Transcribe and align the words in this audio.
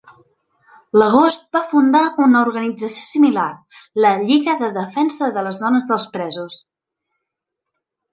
L'agost 0.99 1.43
va 1.57 1.59
fundar 1.73 1.99
una 2.27 2.39
organització 2.45 3.03
similar, 3.07 3.45
la 4.05 4.13
Lliga 4.23 4.55
de 4.63 4.71
defensa 4.79 5.29
de 5.37 5.45
les 5.49 5.61
Dones 5.65 5.87
dels 5.93 6.09
Presos. 6.17 6.57